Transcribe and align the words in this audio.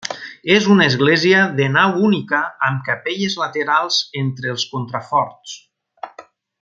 És 0.53 0.67
una 0.75 0.85
església 0.91 1.41
de 1.59 1.67
nau 1.75 1.93
única 2.07 2.39
amb 2.69 2.81
capelles 2.87 3.37
laterals 3.43 4.01
entre 4.23 4.53
els 4.55 4.67
contraforts. 4.75 5.55